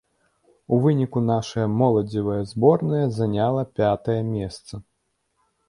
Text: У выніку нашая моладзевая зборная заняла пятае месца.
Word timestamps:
У 0.77 0.79
выніку 0.85 1.21
нашая 1.25 1.65
моладзевая 1.81 2.39
зборная 2.53 3.03
заняла 3.21 3.63
пятае 3.79 4.19
месца. 4.35 4.85